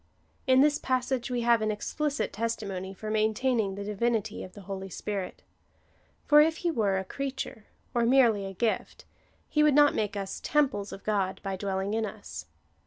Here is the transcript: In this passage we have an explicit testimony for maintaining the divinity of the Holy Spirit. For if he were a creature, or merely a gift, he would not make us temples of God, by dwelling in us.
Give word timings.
In 0.47 0.61
this 0.61 0.79
passage 0.79 1.29
we 1.29 1.41
have 1.41 1.61
an 1.61 1.69
explicit 1.69 2.33
testimony 2.33 2.91
for 2.91 3.11
maintaining 3.11 3.75
the 3.75 3.83
divinity 3.83 4.43
of 4.43 4.53
the 4.53 4.61
Holy 4.61 4.89
Spirit. 4.89 5.43
For 6.25 6.41
if 6.41 6.57
he 6.65 6.71
were 6.71 6.97
a 6.97 7.05
creature, 7.05 7.65
or 7.93 8.07
merely 8.07 8.47
a 8.47 8.53
gift, 8.53 9.05
he 9.47 9.61
would 9.61 9.75
not 9.75 9.93
make 9.93 10.15
us 10.17 10.39
temples 10.39 10.91
of 10.91 11.03
God, 11.03 11.39
by 11.43 11.55
dwelling 11.55 11.93
in 11.93 12.07
us. 12.07 12.47